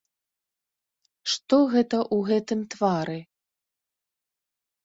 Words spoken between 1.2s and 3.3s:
Што гэта ў гэтым твары?